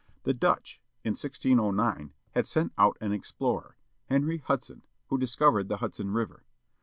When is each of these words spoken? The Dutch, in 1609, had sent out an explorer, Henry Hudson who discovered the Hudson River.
The 0.23 0.33
Dutch, 0.33 0.81
in 1.03 1.11
1609, 1.11 2.13
had 2.31 2.47
sent 2.47 2.73
out 2.75 2.97
an 3.01 3.13
explorer, 3.13 3.77
Henry 4.09 4.39
Hudson 4.39 4.81
who 5.09 5.19
discovered 5.19 5.67
the 5.69 5.77
Hudson 5.77 6.09
River. 6.11 6.43